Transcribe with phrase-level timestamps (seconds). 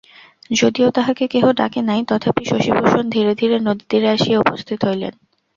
[0.51, 5.13] যদিও তাঁহাকে কেহ ডাকে নাই তথাপি শশিভূষণ ধীরে ধীরে নদীতীরে আসিয়া উপস্থিত হইলেন।